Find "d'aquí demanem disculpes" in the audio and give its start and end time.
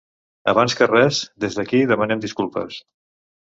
1.59-2.81